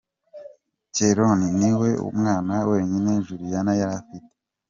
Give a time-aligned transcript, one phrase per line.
[0.95, 1.89] Keron ni we
[2.19, 4.29] mwana wenyine Juliana yari afite.